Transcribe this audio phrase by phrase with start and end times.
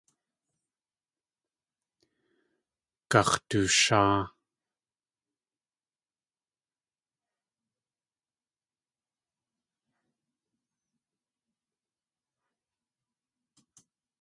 [3.11, 4.19] Gax̲dusháa.